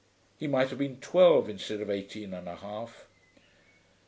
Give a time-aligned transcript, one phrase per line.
[0.39, 3.05] He might have been twelve instead of eighteen and a half.